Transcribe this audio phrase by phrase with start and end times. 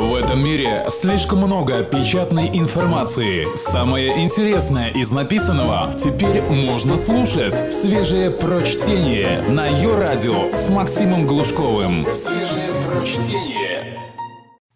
[0.00, 3.46] В этом мире слишком много печатной информации.
[3.54, 7.70] Самое интересное из написанного теперь можно слушать.
[7.70, 12.10] Свежее прочтение на ее радио с Максимом Глушковым.
[12.14, 14.00] Свежее прочтение.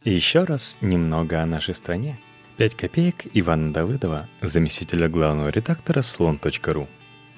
[0.05, 2.19] Еще раз немного о нашей стране.
[2.59, 6.87] 5 копеек Ивана Давыдова, заместителя главного редактора слон.ру.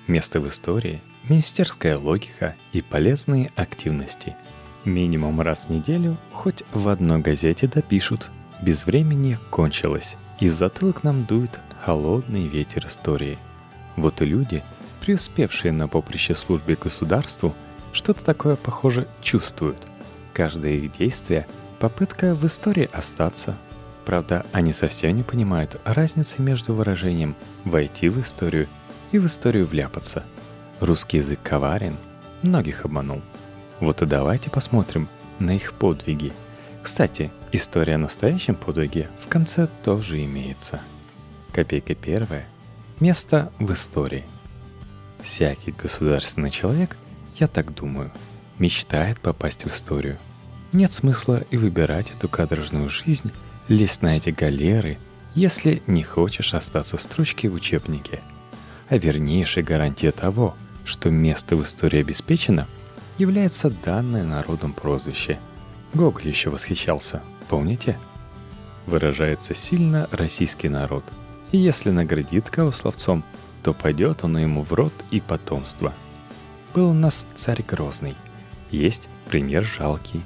[0.09, 4.35] Место в истории, министерская логика и полезные активности–
[4.87, 8.31] Минимум раз в неделю хоть в одной газете допишут.
[8.63, 10.17] Без времени кончилось.
[10.39, 13.37] И затылок нам дует холодный ветер истории.
[13.97, 14.63] Вот и люди,
[15.01, 17.53] преуспевшие на поприще службе государству,
[17.93, 19.77] что-то такое, похоже, чувствуют.
[20.33, 21.49] Каждое их действие—
[21.81, 23.59] попытка в истории остаться.
[24.05, 28.69] Правда, они совсем не понимают разницы между выражением «войти в историю»
[29.11, 30.23] и в историю вляпаться.
[30.79, 31.97] Русский язык коварен,
[32.43, 33.21] многих обманул—
[33.81, 35.09] вот и давайте посмотрим
[35.39, 36.33] на их подвиги.
[36.83, 40.81] Кстати, история о настоящем подвиге в конце тоже имеется.
[41.53, 42.47] Копейка первая.
[43.01, 44.25] Место в истории.
[45.21, 46.97] Всякий государственный человек,
[47.37, 48.13] я так думаю,
[48.59, 50.19] мечтает попасть в историю.
[50.73, 53.31] Нет смысла и выбирать эту кадржную жизнь,
[53.69, 54.99] лезть на эти галеры,
[55.35, 58.21] если не хочешь остаться строчки в учебнике.
[58.89, 62.67] А вернейшей гарантия того, что место в истории обеспечено–
[63.19, 65.39] является данное народом прозвище.
[65.95, 67.99] Гоголь еще восхищался, помните?
[68.87, 71.05] Выражается сильно российский народ.
[71.53, 73.25] И если наградит кого словцом,
[73.63, 75.93] то пойдет оно ему в рот и потомство.
[76.75, 78.15] Был у нас царь Грозный.
[78.71, 80.23] Есть пример жалкий.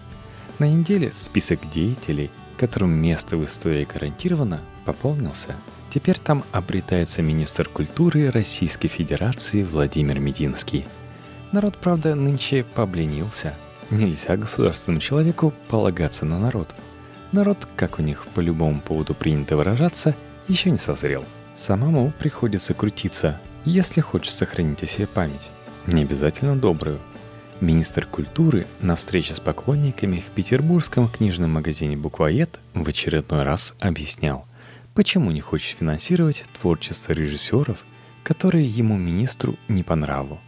[0.59, 5.55] На неделе список деятелей, которым место в истории гарантировано, пополнился.
[5.91, 10.87] Теперь там обретается министр культуры Российской Федерации Владимир Мединский–
[11.53, 13.55] Народ, правда, нынче побленился.
[13.91, 16.73] Нельзя государственному человеку полагаться на народ.
[17.33, 20.15] Народ, как у них по любому поводу принято выражаться,
[20.47, 21.25] еще не созрел.
[21.57, 25.51] Самому приходится крутиться, если хочешь сохранить о себе память.
[25.87, 27.01] Не обязательно добрую.
[27.61, 34.47] Министр культуры на встрече с поклонниками в петербургском книжном магазине «Буквоед» в очередной раз объяснял,
[34.95, 37.85] почему не хочет финансировать творчество режиссеров,
[38.23, 40.41] которые ему министру не по нраву.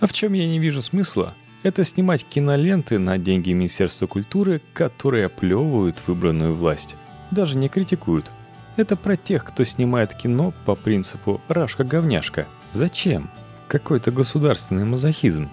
[0.00, 5.26] А в чем я не вижу смысла, это снимать киноленты на деньги Министерства культуры, которые
[5.26, 6.96] оплевывают выбранную власть.
[7.30, 8.30] Даже не критикуют.
[8.76, 12.46] Это про тех, кто снимает кино по принципу «рашка-говняшка».
[12.72, 13.30] Зачем?
[13.68, 15.48] Какой-то государственный мазохизм.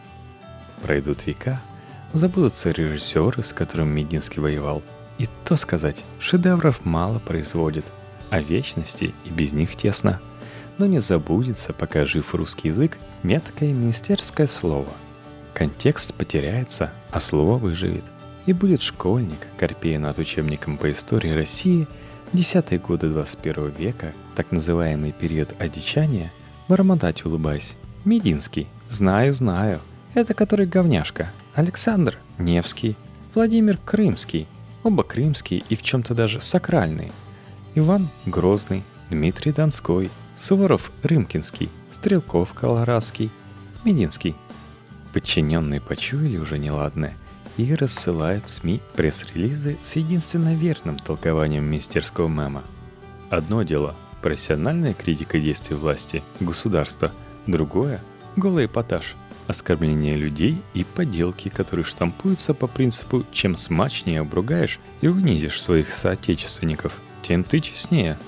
[0.81, 1.61] Пройдут века,
[2.11, 4.83] забудутся режиссеры, с которыми Мединский воевал.
[5.17, 7.85] И то сказать, шедевров мало производит,
[8.29, 10.19] а вечности и без них тесно–
[10.77, 14.89] но не забудется, пока жив русский язык, меткое министерское слово.
[15.53, 18.05] Контекст потеряется, а слово выживет.
[18.45, 21.87] И будет школьник, корпея над учебником по истории России,
[22.33, 26.31] десятые годы 21 века, так называемый период одичания,
[26.67, 27.77] бормотать улыбаясь.
[28.03, 28.67] Мединский.
[28.89, 29.79] Знаю, знаю.
[30.13, 31.31] Это который говняшка.
[31.53, 32.97] Александр Невский.
[33.33, 34.47] Владимир Крымский.
[34.83, 37.11] Оба крымские и в чем-то даже сакральные.
[37.75, 38.83] Иван Грозный.
[39.09, 43.29] Дмитрий Донской– Суворов– Рымкинский, Стрелков– Колорадский,
[43.83, 44.35] Мединский.
[45.13, 47.15] Подчиненные почуяли уже неладное
[47.55, 52.63] и рассылают СМИ пресс-релизы с единственно верным толкованием министерского мема.
[53.29, 57.11] Одно дело– профессиональная критика действий власти, государства,
[57.45, 58.01] другое–
[58.35, 59.15] голый эпатаж,
[59.45, 66.99] оскорбление людей и поделки, которые штампуются по принципу «чем смачнее обругаешь и унизишь своих соотечественников,
[67.21, 68.17] тем ты честнее»,–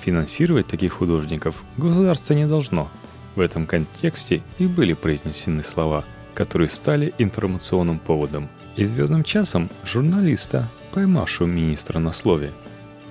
[0.00, 2.88] Финансировать таких художников государство не должно.
[3.34, 10.68] В этом контексте и были произнесены слова, которые стали информационным поводом и звездным часом журналиста,
[10.92, 12.52] поймавшего министра на слове.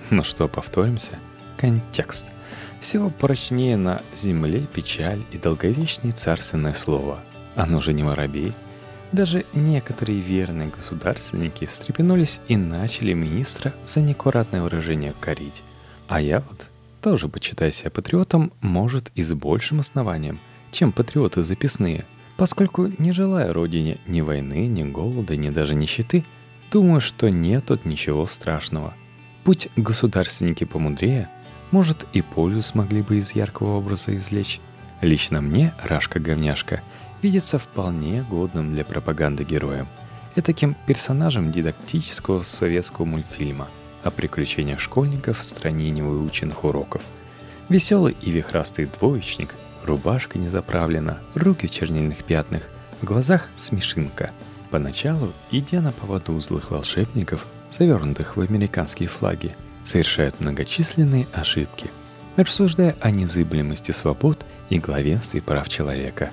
[0.10, 1.14] Но что, повторимся?
[1.58, 2.32] Контекст.
[2.80, 7.20] Всего прочнее на земле печаль и долговечное царственное слово.
[7.56, 8.54] Оно же не воробей.
[9.12, 15.64] Даже некоторые верные государственники встрепенулись и начали министра за неаккуратное выражение корить.
[16.08, 16.68] А я вот
[17.06, 20.40] тоже почитай себя патриотом может и с большим основанием,
[20.72, 22.04] чем патриоты записные,
[22.36, 26.26] поскольку не желая родине ни войны, ни голода, ни даже нищеты,
[26.72, 28.96] думаю, что нет тут ничего страшного.
[29.44, 31.30] Путь государственники помудрее,
[31.70, 34.60] может и пользу смогли бы из яркого образа извлечь.
[35.02, 36.82] Лично мне, Рашка-говняшка,
[37.22, 39.88] видится вполне годным для пропаганды героем,
[40.34, 43.68] таким персонажем дидактического советского мультфильма–
[44.06, 47.02] о приключениях школьников в стране невыученных уроков.
[47.68, 52.62] Веселый и вихрастый двоечник, рубашка не заправлена, руки в чернильных пятнах,
[53.02, 54.32] в глазах смешинка.
[54.70, 61.90] Поначалу, идя на поводу злых волшебников, завернутых в американские флаги, совершают многочисленные ошибки,
[62.36, 66.32] рассуждая о незыблемости свобод и главенстве прав человека.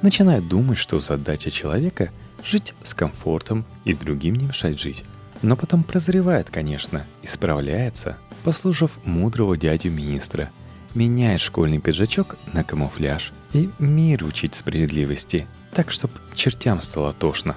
[0.00, 2.10] Начинают думать, что задача человека—
[2.44, 5.04] жить с комфортом и другим не мешать жить.
[5.42, 10.50] Но потом прозревает, конечно, исправляется, послушав мудрого дядю министра,
[10.94, 17.56] меняет школьный пиджачок на камуфляж и мир учить справедливости, так, чтоб чертям стало тошно.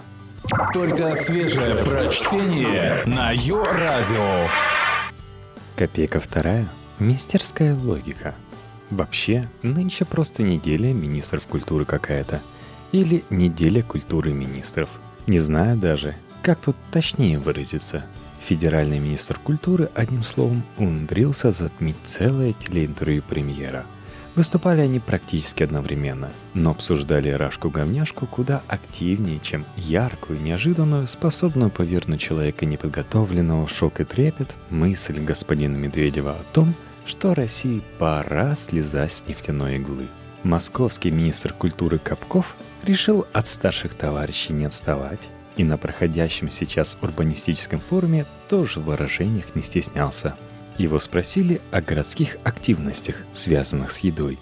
[0.74, 4.48] Только свежее прочтение на Йо-Радио.
[5.76, 6.68] Копейка вторая.
[7.00, 8.36] Мистерская логика.
[8.90, 12.42] Вообще, нынче просто неделя министров культуры какая-то.
[12.92, 14.90] Или неделя культуры министров.
[15.28, 18.06] Не знаю даже, как тут точнее выразиться?
[18.40, 23.84] Федеральный министр культуры, одним словом, умудрился затмить целое телеинтервью премьера.
[24.36, 32.68] Выступали они практически одновременно, но обсуждали Рашку-говняшку куда активнее, чем яркую, неожиданную, способную повернуть человека
[32.68, 36.76] неподготовленного шок и трепет мысль господина Медведева о том,
[37.08, 40.06] что России пора слезать с нефтяной иглы.
[40.44, 47.80] Московский министр культуры Капков решил от старших товарищей не отставать и на проходящем сейчас урбанистическом
[47.80, 50.36] форуме тоже в выражениях не стеснялся.
[50.78, 54.38] Его спросили о городских активностях, связанных с едой.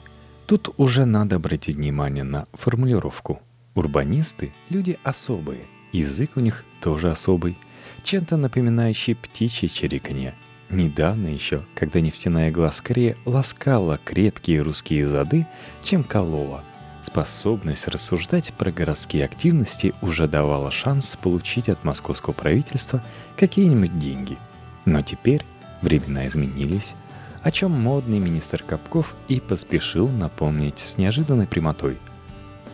[0.47, 3.41] Тут уже надо обратить внимание на формулировку.
[3.75, 5.61] Урбанисты– люди особые,
[5.91, 7.57] язык у них тоже особый,
[8.01, 10.35] чем-то напоминающий птичье чириканье.
[10.69, 15.45] Недавно еще, когда нефтяная игла скорее ласкала крепкие русские зады,
[15.81, 16.63] чем колола–
[17.03, 23.03] Способность рассуждать про городские активности уже давала шанс получить от московского правительства
[23.35, 24.37] какие-нибудь деньги.
[24.85, 25.43] Но теперь
[25.81, 26.95] времена изменились,
[27.41, 31.97] о чем модный министр Капков и поспешил напомнить с неожиданной прямотой.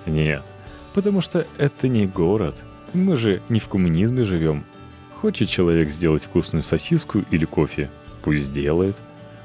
[0.06, 0.44] Нет,
[0.94, 2.62] потому что это не город.
[2.94, 4.64] Мы же не в коммунизме живем.
[5.16, 7.90] Хочет человек сделать вкусную сосиску или кофе,
[8.22, 8.46] пусть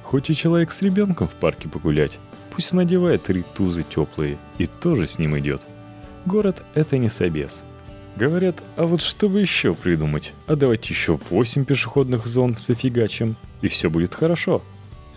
[0.04, 2.20] Хочет человек с ребенком в парке погулять,
[2.54, 5.62] Пусть надевает ритузы теплые и тоже с ним идет.
[6.24, 7.64] Город— это не собес.
[8.14, 10.32] Говорят, а вот что бы еще придумать?
[10.46, 14.62] А давайте еще восемь пешеходных зон зафигачим, и все будет хорошо.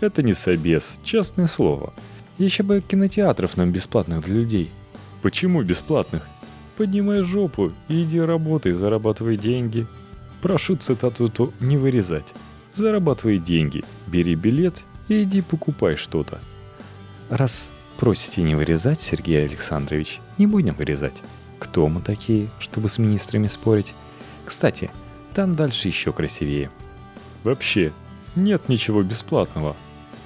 [0.00, 1.92] Это не собес, честное слово.
[2.38, 4.72] Еще бы кинотеатров нам бесплатных для людей.
[5.22, 6.26] Почему бесплатных?
[6.76, 9.86] Поднимай жопу и иди работай, зарабатывай деньги.
[10.42, 12.34] Прошу цитату эту не вырезать.
[12.78, 16.38] Зарабатывай деньги, бери билет и иди покупай что-то.
[17.28, 21.20] Раз просите не вырезать, Сергей Александрович, не будем вырезать.
[21.58, 23.94] Кто мы такие, чтобы с министрами спорить?
[24.46, 24.92] Кстати,
[25.34, 26.70] там дальше еще красивее.
[27.42, 27.92] Вообще,
[28.36, 29.74] нет ничего бесплатного.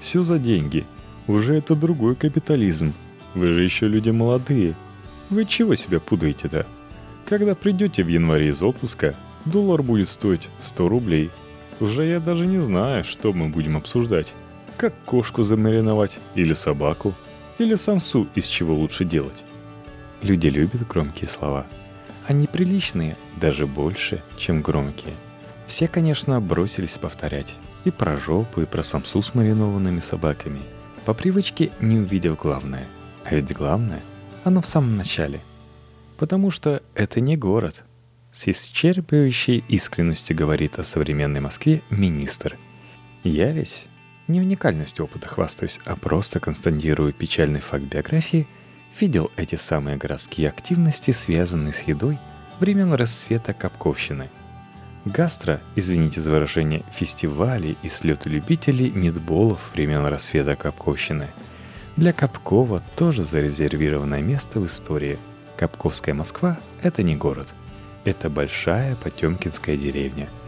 [0.01, 0.85] Все за деньги.
[1.29, 2.93] Уже это другой капитализм.
[3.33, 4.75] Вы же еще люди молодые.
[5.31, 6.67] Вы чего себя пудаете-то?
[7.25, 9.15] Когда придете в январе из отпуска,
[9.47, 11.31] доллар будет стоить 100 рублей.
[11.83, 14.35] Уже я даже не знаю, что мы будем обсуждать.
[14.77, 17.13] Как кошку замариновать, или собаку,
[17.59, 19.43] или самсу из чего лучше делать.
[20.23, 21.67] Люди любят громкие слова.
[22.29, 25.13] Они приличные, даже больше, чем громкие.
[25.67, 27.57] Все, конечно, бросились повторять.
[27.85, 30.63] И про жопу, и про самсу с маринованными собаками.
[31.05, 32.87] По привычке, не увидев главное.
[33.25, 34.01] А ведь главное,
[34.45, 35.41] оно в самом начале.
[36.17, 37.83] Потому что это не город.
[38.33, 42.57] С исчерпывающей искренностью говорит о современной Москве министр.
[43.25, 43.87] Я ведь
[44.27, 48.49] не уникальностью опыта хвастаюсь, а просто констатирую печальный факт биографии,
[48.99, 52.19] видел эти самые городские активности, связанные с едой,
[52.59, 54.31] времен расцвета Капковщины.
[55.05, 61.29] Гастро, извините за выражение, фестивали и слеты любителей мидболов времен рассвета Капковщины.
[61.97, 65.19] Для Капкова тоже зарезервированное место в истории.
[65.59, 67.53] Капковская Москва– это не город.
[68.05, 70.29] Это большая потемкинская деревня–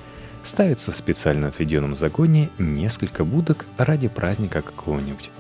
[0.46, 5.30] ставится в специально отведенном загоне несколько будок ради праздника какого-нибудь.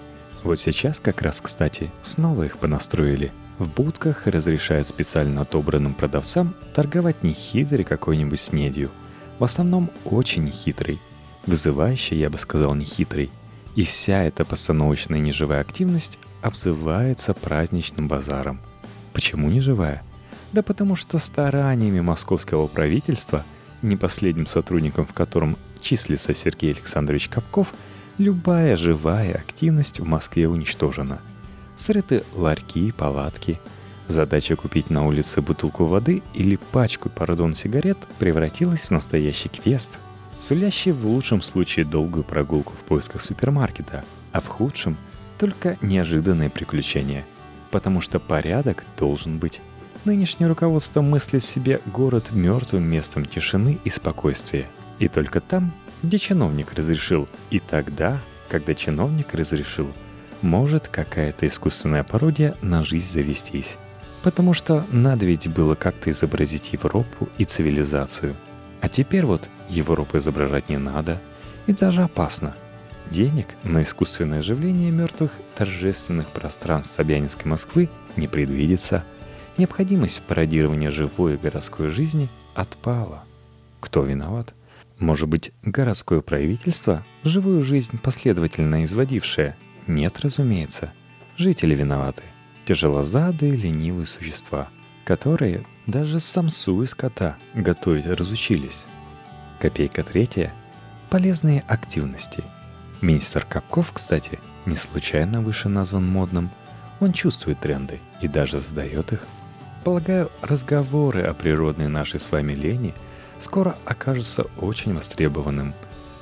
[0.42, 3.32] Вот сейчас как раз, кстати, снова их понастроили.
[3.58, 8.90] В будках разрешают специально отобранным продавцам торговать нехитрой какой-нибудь снедью.
[9.38, 10.98] В основном очень нехитрой.
[11.46, 13.30] Вызывающей, я бы сказал, нехитрой.
[13.76, 18.60] И вся эта постановочная неживая активность обзывается праздничным базаром.
[19.12, 20.02] Почему неживая?
[20.54, 23.44] Да потому что стараниями московского правительства–
[23.82, 27.74] не последним сотрудником в котором числится Сергей Александрович Капков,
[28.18, 31.18] любая живая активность в Москве уничтожена.
[31.76, 33.58] Срыты ларьки, палатки.
[34.06, 39.98] Задача купить на улице бутылку воды или пачку, пардон, сигарет превратилась в настоящий квест,
[40.38, 44.96] сулящий в лучшем случае долгую прогулку в поисках супермаркета, а в худшем—
[45.38, 47.24] только неожиданное приключение.
[47.72, 49.60] Потому что порядок должен быть.
[50.04, 54.66] Нынешнее руководство мыслит себе город мертвым местом тишины и спокойствия.
[54.98, 58.18] И только там, где чиновник разрешил, и тогда,
[58.50, 59.90] когда чиновник разрешил,
[60.42, 63.76] может какая-то искусственная пародия на жизнь завестись.
[64.22, 68.36] Потому что надо ведь было как-то изобразить Европу и цивилизацию.
[68.82, 71.18] А теперь вот Европу изображать не надо,
[71.66, 72.54] и даже опасно.
[73.10, 79.04] Денег на искусственное оживление мертвых торжественных пространств Собянинской Москвы не предвидится.
[79.56, 83.22] Необходимость пародирования живой городской жизни отпала.
[83.78, 84.52] Кто виноват?
[84.98, 89.56] Может быть, городское правительство, живую жизнь последовательно изводившее?
[89.86, 90.92] Нет, разумеется.
[91.36, 92.24] Жители виноваты.
[92.64, 94.70] Тяжелозадые, ленивые существа,
[95.04, 98.84] которые даже самсу из кота готовить разучились.
[99.60, 100.52] Копейка третья–
[101.10, 102.42] полезные активности.
[103.00, 106.50] Министр Капков, кстати, не случайно выше назван модным.
[106.98, 109.20] Он чувствует тренды и даже задает их.
[109.84, 112.94] Полагаю, разговоры о природной нашей с вами лени
[113.38, 115.74] скоро окажутся очень востребованным.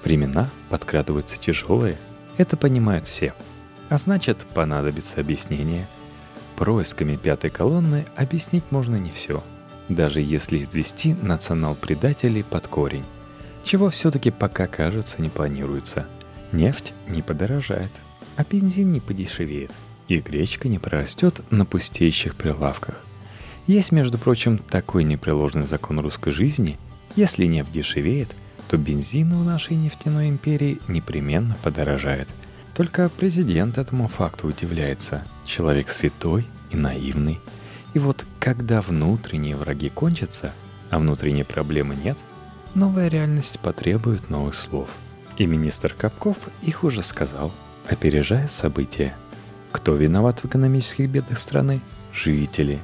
[0.03, 1.97] Времена подкрадываются тяжелые,
[2.39, 3.35] это понимают все.
[3.89, 5.87] А значит, понадобится объяснение.
[6.57, 9.45] Происками пятой колонны объяснить можно не все,
[9.89, 13.05] даже если извести национал-предателей под корень,
[13.63, 16.07] чего все-таки пока, кажется, не планируется.
[16.51, 17.93] Нефть не подорожает,
[18.37, 19.71] а бензин не подешевеет,
[20.09, 23.05] и гречка не прорастет на пустеющих прилавках.
[23.67, 26.79] Есть, между прочим, такой непреложный закон русской жизни–
[27.15, 28.31] если нефть дешевеет,
[28.69, 32.29] то бензин у нашей нефтяной империи непременно подорожает.
[32.75, 35.25] Только президент этому факту удивляется.
[35.45, 37.39] Человек святой и наивный.
[37.93, 40.53] И вот когда внутренние враги кончатся,
[40.89, 42.17] а внутренней проблемы нет,
[42.75, 44.89] новая реальность потребует новых слов.
[45.37, 47.53] И министр Капков их уже сказал,
[47.91, 49.15] опережая события.
[49.71, 51.81] Кто виноват в экономических бедах страны?
[52.15, 52.81] Жители.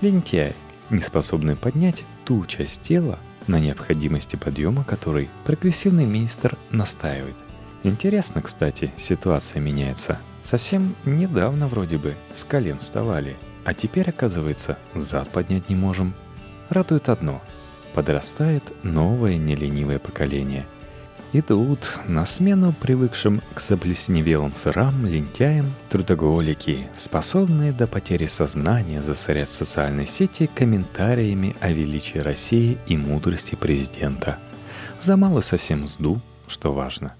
[0.00, 0.54] Лентяи,
[0.88, 7.36] не способные поднять ту часть тела, на необходимости подъема которой прогрессивный министр настаивает.
[7.82, 10.18] Интересно, кстати, ситуация меняется.
[10.42, 16.14] Совсем недавно вроде бы с колен вставали, а теперь, оказывается, зад поднять не можем.
[16.70, 17.42] Радует одно–
[17.94, 20.66] подрастает новое неленивое поколение–
[21.32, 30.06] идут на смену привыкшим к заплесневелым сырам, лентяям, трудоголики, способные до потери сознания засорять социальные
[30.06, 34.38] сети комментариями о величии России и мудрости президента.
[34.98, 37.14] За малую совсем сду, что важно.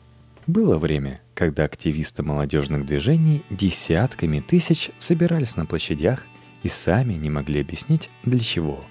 [0.47, 6.25] Было время, когда активисты молодежных движений десятками тысяч собирались на площадях
[6.63, 8.85] и сами не могли объяснить для чего.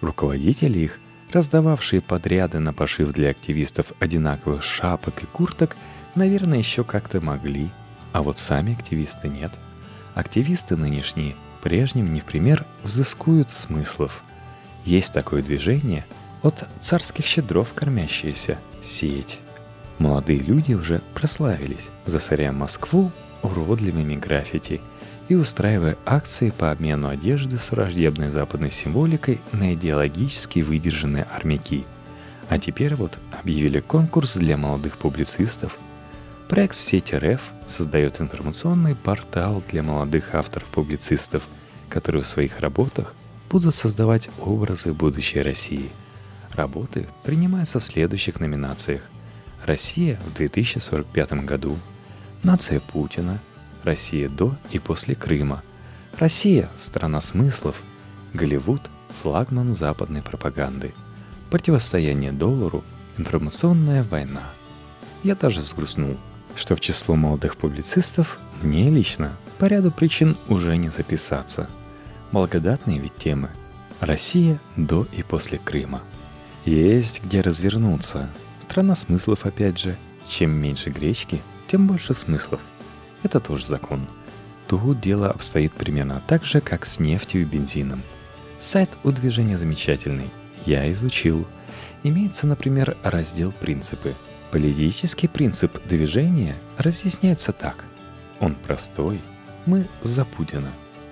[0.00, 0.98] Руководители их–
[1.32, 5.76] раздававшие подряды на пошив для активистов одинаковых шапок и курток,
[6.14, 7.70] наверное, еще как-то могли,
[8.12, 9.52] а вот сами активисты нет.
[10.14, 14.22] Активисты нынешние прежним не в пример взыскуют смыслов.
[14.84, 16.04] Есть такое движение
[16.42, 19.38] от царских щедров кормящаяся сеть.
[19.98, 23.10] Молодые люди уже прославились, засоряя Москву
[23.42, 24.80] уродливыми граффити–
[25.28, 31.84] и устраивая акции по обмену одежды с враждебной западной символикой на идеологически выдержанные армяки.
[32.48, 35.78] А теперь вот объявили конкурс для молодых публицистов.
[36.48, 41.44] Проект сети РФ создает информационный портал для молодых авторов-публицистов,
[41.88, 43.14] которые в своих работах
[43.48, 45.88] будут создавать образы будущей России.
[46.52, 49.02] Работы принимаются в следующих номинациях.
[49.64, 51.78] Россия в 2045 году,
[52.42, 53.38] Нация Путина–
[53.84, 55.62] Россия до и после Крыма.
[56.18, 57.76] Россия– страна смыслов.
[58.32, 58.82] Голливуд–
[59.22, 60.94] флагман западной пропаганды.
[61.50, 62.84] Противостояние доллару–
[63.18, 64.42] информационная война.
[65.22, 66.16] Я даже взгрустнул,
[66.56, 71.68] что в число молодых публицистов мне лично по ряду причин уже не записаться.
[72.32, 73.50] Благодатные ведь темы.
[74.00, 76.02] Россия до и после Крыма.
[76.64, 78.28] Есть где развернуться.
[78.58, 79.96] Страна смыслов опять же.
[80.26, 82.60] Чем меньше гречки, тем больше смыслов.
[83.22, 84.06] Это тоже закон.
[84.66, 88.02] Тут дело обстоит примерно так же, как с нефтью и бензином.
[88.58, 90.30] Сайт у движения замечательный.
[90.64, 91.46] Я изучил.
[92.02, 94.14] Имеется, например, раздел «Принципы».
[94.50, 97.84] Политический принцип движения разъясняется так.
[98.38, 99.20] Он простой.
[99.66, 100.70] Мы за Путина.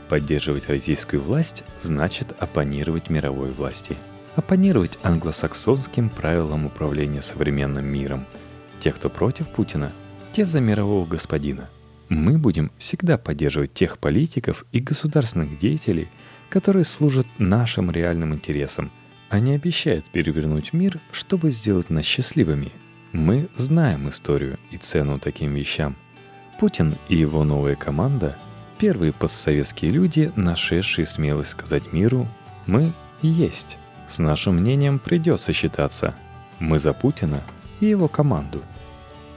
[0.09, 3.97] Поддерживать российскую власть значит оппонировать мировой власти.
[4.37, 8.27] Оппонировать англосаксонским правилам управления современным миром.
[8.81, 9.91] Те, кто против Путина,
[10.33, 11.69] те за мирового господина–
[12.11, 16.09] мы будем всегда поддерживать тех политиков и государственных деятелей,
[16.51, 18.91] которые служат нашим реальным интересам,
[19.31, 22.73] а не обещают перевернуть мир, чтобы сделать нас счастливыми.
[23.13, 25.97] Мы знаем историю и цену таким вещам.
[26.59, 28.37] Путин и его новая команда–
[28.81, 32.27] первые постсоветские люди, нашедшие смелость сказать миру
[32.67, 33.79] Мы есть.
[34.09, 36.17] С нашим мнением придется считаться.
[36.59, 37.41] Мы за Путина
[37.79, 38.63] и его команду.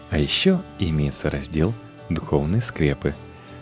[0.10, 1.74] А еще имеется раздел
[2.13, 3.13] «Духовные скрепы».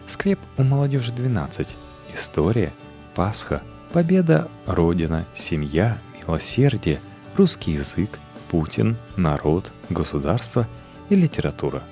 [0.08, 1.78] Скреп у молодежи 12.
[2.14, 2.74] История,
[3.16, 3.62] Пасха,
[3.94, 7.00] Победа, Родина, Семья, Милосердие,
[7.38, 10.68] Русский язык, Путин, народ, государство
[11.10, 11.84] и литература.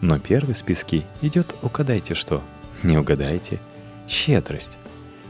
[0.00, 2.42] Но первый в списке идет «Угадайте что?»
[2.82, 3.60] Не угадаете?
[4.08, 4.78] Щедрость.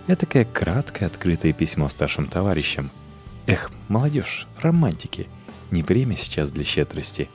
[0.06, 2.90] Это такое краткое открытое письмо старшим товарищам.
[3.46, 5.28] Эх, молодежь, романтики,
[5.70, 7.28] не время сейчас для щедрости.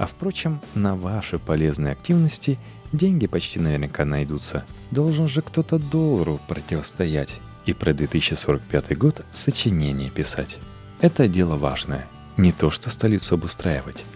[0.00, 2.58] А впрочем, на ваши полезные активности
[2.90, 4.64] деньги почти наверняка найдутся.
[4.90, 10.58] Должен же кто-то доллару противостоять и про 2045 год сочинение писать.
[11.02, 14.06] Это дело важное, не то что столицу обустраивать.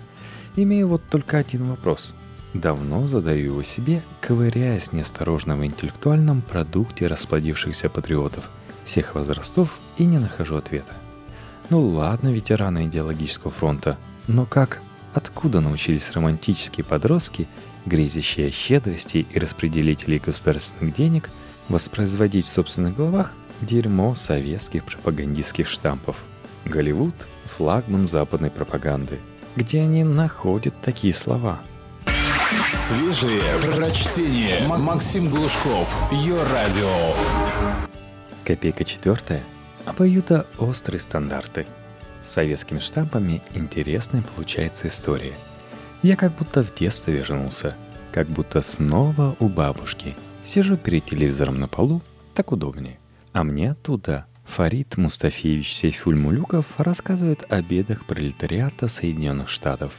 [0.56, 2.14] Имею вот только один вопрос.
[2.54, 8.48] Давно задаю его себе, ковыряясь неосторожно в интеллектуальном продукте расплодившихся патриотов
[8.86, 10.94] всех возрастов и не нахожу ответа.
[11.68, 13.98] Ну ладно, ветераны идеологического фронта,
[14.28, 14.80] но как,
[15.14, 17.48] откуда научились романтические подростки,
[17.86, 21.30] грезящие щедрости и распределителей государственных денег,
[21.68, 26.16] воспроизводить в собственных головах дерьмо советских пропагандистских штампов?
[26.64, 29.20] Голливуд– флагман западной пропаганды.
[29.56, 31.60] Где они находят такие слова–
[32.86, 33.40] Свежие
[33.72, 34.68] прочтение.
[34.68, 35.96] Максим Глушков.
[36.12, 37.14] Ее радио.
[38.44, 39.42] Копейка четвертая.
[39.86, 41.66] Обоюдо острые стандарты.
[42.24, 45.34] С советскими штампами интересная получается история.
[46.02, 47.76] Я как будто в детстве вернулся.
[48.10, 50.16] Как будто снова у бабушки.
[50.44, 52.02] Сижу перед телевизором на полу,
[52.34, 52.98] так удобнее.
[53.32, 59.92] А мне оттуда Фарид Мустафеевич Сейфуль-Мулюков рассказывает о бедах пролетариата Соединенных Штатов.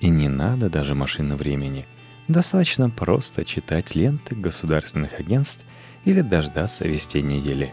[0.00, 1.86] И не надо даже машины времени–
[2.30, 5.64] Достаточно просто читать ленты государственных агентств
[6.04, 7.72] или дождаться вести недели.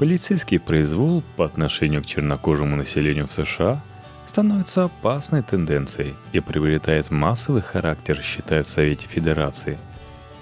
[0.00, 3.82] Полицейский произвол по отношению к чернокожему населению в США
[4.24, 9.76] становится опасной тенденцией и приобретает массовый характер, считают в Совете Федерации.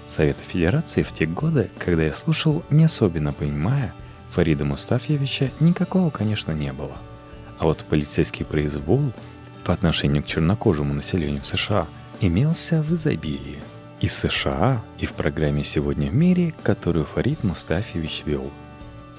[0.07, 3.93] Совета Федерации в те годы, когда я слушал, не особенно понимая,
[4.29, 6.95] Фарида Мустафьевича никакого, конечно, не было.
[7.57, 9.11] А вот полицейский произвол
[9.65, 11.85] по отношению к чернокожему населению в США–
[12.21, 13.59] имелся в изобилии.
[13.99, 18.49] И в США, и в программе «Сегодня в мире», которую Фарид Мустафьевич вел.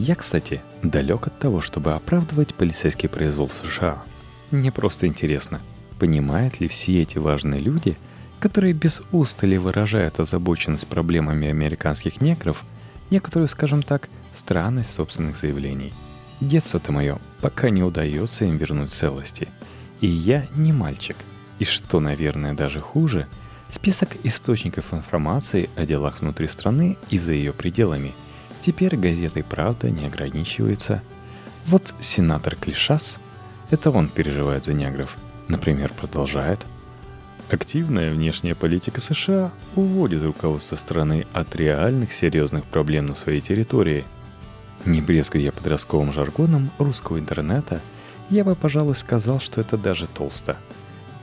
[0.00, 4.02] Я, кстати, далек от того, чтобы оправдывать полицейский произвол США.
[4.50, 5.60] Мне просто интересно,
[5.98, 7.96] понимают ли все эти важные люди,
[8.40, 12.64] которые без устали выражают озабоченность проблемами американских негров,
[13.10, 15.92] некоторую, скажем так, странность собственных заявлений.
[16.40, 19.48] Детство-то мое пока не удается им вернуть целости.
[20.00, 21.16] И я не мальчик–
[21.60, 23.26] и что, наверное, даже хуже,
[23.68, 28.14] список источников информации о делах внутри страны и за ее пределами
[28.62, 31.02] теперь газетой «Правда» не ограничивается.
[31.66, 33.18] Вот сенатор Клишас,
[33.70, 35.16] это он переживает за негров,
[35.48, 36.64] например, продолжает.
[37.50, 44.04] Активная внешняя политика США уводит руководство страны от реальных серьезных проблем на своей территории.
[44.84, 47.80] Не брезгуя подростковым жаргоном русского интернета,
[48.30, 50.56] я бы, пожалуй, сказал, что это даже толсто–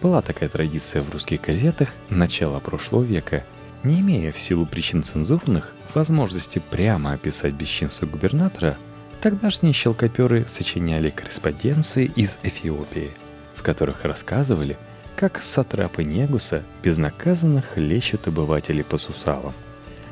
[0.02, 3.43] была такая традиция в русских газетах начала прошлого века,
[3.88, 8.78] не имея в силу причин цензурных возможности прямо описать бесчинство губернатора,
[9.21, 13.12] тогдашние щелкоперы сочиняли корреспонденции из Эфиопии,
[13.56, 14.78] в которых рассказывали,
[15.15, 19.54] как сатрапы Негуса безнаказанно хлещут обывателей по сусалам.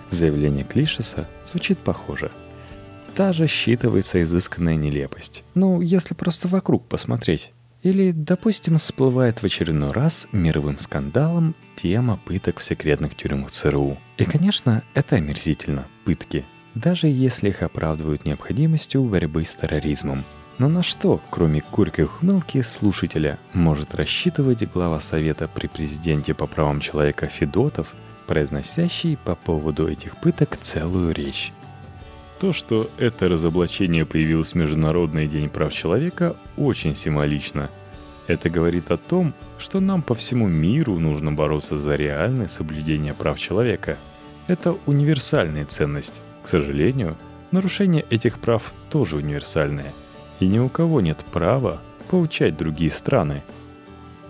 [0.09, 2.31] Заявление Клишеса звучит похоже.
[3.15, 5.43] Та же считывается изысканная нелепость.
[5.53, 7.51] Ну, если просто вокруг посмотреть.
[7.83, 13.99] Или, допустим, всплывает в очередной раз мировым скандалом тема пыток в секретных тюрьмах ЦРУ.
[14.17, 16.43] И, конечно, это омерзительно– пытки,
[16.73, 20.23] даже если их оправдывают необходимостью борьбы с терроризмом.
[20.57, 26.79] Но на что, кроме курькой ухмылки слушателя, может рассчитывать глава Совета при президенте по правам
[26.79, 27.93] человека Федотов,
[28.25, 31.53] произносящий по поводу этих пыток целую речь?
[32.39, 37.69] То, что это разоблачение появилось в Международный день прав человека, очень символично.
[38.27, 43.39] Это говорит о том, что нам по всему миру нужно бороться за реальное соблюдение прав
[43.39, 43.97] человека.
[44.47, 46.21] Это универсальная ценность.
[46.43, 47.17] К сожалению,
[47.51, 49.93] нарушение этих прав тоже универсальное.
[50.39, 53.43] И ни у кого нет права поучать другие страны.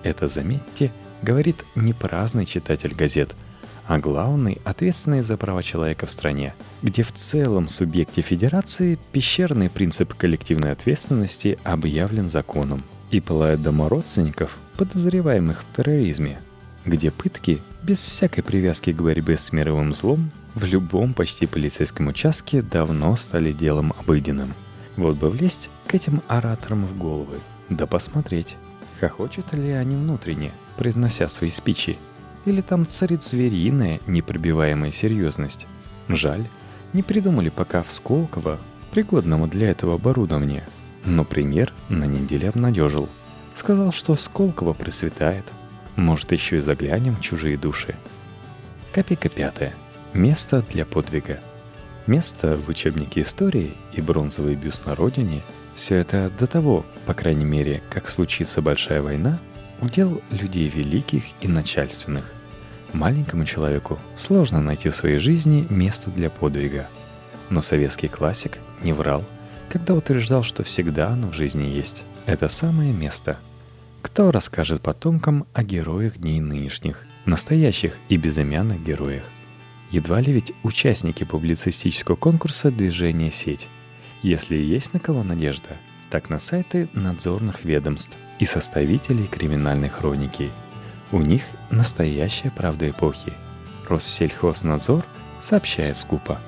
[0.04, 3.36] Это, заметьте, говорит не праздный читатель газет–
[3.88, 10.14] а главный, ответственный за права человека в стране, где в целом субъекте федерации пещерный принцип
[10.16, 16.40] коллективной ответственности объявлен законом и пылают дома родственников, подозреваемых в терроризме,
[16.86, 22.62] где пытки без всякой привязки к борьбе с мировым злом в любом почти полицейском участке
[22.62, 24.54] давно стали делом обыденным,
[24.98, 27.38] Вот бы влезть к этим ораторам в головы,
[27.70, 28.56] да посмотреть,
[29.00, 31.98] хохочут ли они внутренне, произнося свои спичи,
[32.46, 35.68] или там царит звериная, непробиваемая серьезность.
[36.08, 36.46] Жаль,
[36.94, 38.60] не придумали пока в Сколково,
[38.92, 40.68] пригодного для этого оборудования.
[41.06, 43.08] Но пример на неделе обнадежил.
[43.56, 45.46] Сказал, что Сколково процветает.
[45.96, 47.96] Может, еще и заглянем в чужие души.
[48.92, 49.74] Копейка пятая.
[50.14, 51.40] Место для подвига.
[52.08, 55.42] Место в учебнике истории и бронзовый бюст на родине–
[55.76, 59.40] все это до того, по крайней мере, как случится большая война,
[59.82, 62.32] удел людей великих и начальственных.
[62.94, 66.88] Маленькому человеку сложно найти в своей жизни место для подвига.
[67.50, 69.24] Но советский классик не врал,
[69.70, 72.04] когда утверждал, что всегда оно в жизни есть.
[72.26, 73.38] Это самое место.
[74.02, 79.24] Кто расскажет потомкам о героях дней нынешних, настоящих и безымянных героях?
[79.92, 83.68] Едва ли ведь участники публицистического конкурса «Движение сеть».
[84.22, 85.78] Если есть на кого надежда,
[86.10, 90.50] так на сайты надзорных ведомств и составителей криминальной хроники–
[91.12, 93.34] у них настоящая правда эпохи.
[93.88, 95.06] Россельхознадзор
[95.40, 96.40] сообщает скупо.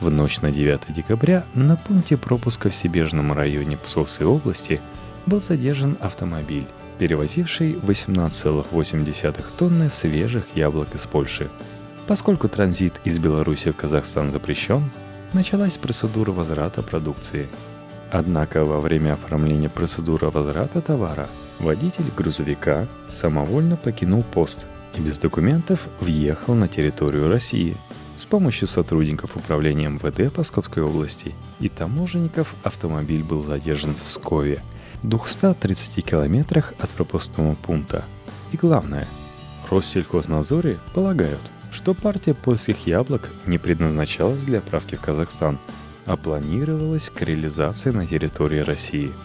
[0.00, 4.80] В ночь на 9 декабря на пункте пропуска в Сибежном районе Псовской области
[5.26, 6.66] был задержан автомобиль,
[6.98, 11.50] перевозивший 18,8 тонны свежих яблок из Польши.
[12.06, 14.90] Поскольку транзит из Беларуси в Казахстан запрещен,
[15.32, 17.48] началась процедура возврата продукции.
[18.10, 21.28] Однако во время оформления процедуры возврата товара–
[21.60, 27.76] Водитель грузовика самовольно покинул пост и без документов въехал на территорию России.
[28.20, 34.62] С помощью сотрудников управления МВД Псковской области и таможенников автомобиль был задержан в Скове,
[35.02, 38.04] 230 километрах от пропускного пункта.
[38.52, 39.08] И главное,
[39.70, 41.40] Россельхознадзоре полагают,
[41.72, 45.58] что партия польских яблок не предназначалась для отправки в Казахстан,
[46.04, 49.12] а планировалась к реализации на территории России–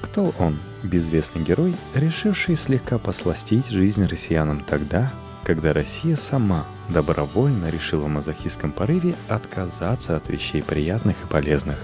[0.00, 5.10] кто он, безвестный герой, решивший слегка посластить жизнь россиянам тогда,
[5.44, 11.78] когда Россия сама добровольно решила в мазохистском порыве отказаться от вещей приятных и полезных?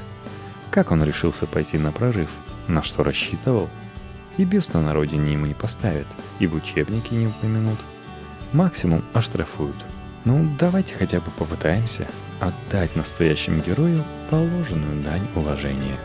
[0.71, 2.31] Как он решился пойти на прорыв?
[2.66, 3.68] На что рассчитывал?
[4.37, 6.07] И бюста на родине ему не поставят,
[6.38, 7.79] и в учебнике не упомянут.
[8.53, 9.77] Максимум оштрафуют.
[10.25, 12.07] Ну, давайте хотя бы попытаемся
[12.40, 15.99] отдать настоящему герою положенную дань уважения.